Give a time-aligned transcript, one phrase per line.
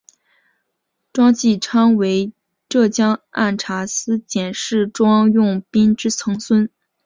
[1.13, 2.33] 庄际昌为
[2.67, 6.71] 浙江按察司佥事庄用宾之曾孙。